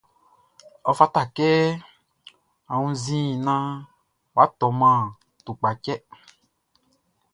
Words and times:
Ɔ 0.89 0.91
fata 0.99 1.21
kɛ 1.35 1.47
a 2.71 2.73
wunnzin 2.81 3.27
naan 3.45 3.69
wʼa 4.35 4.45
tɔman 4.59 4.99
tukpachtɛ. 5.43 5.93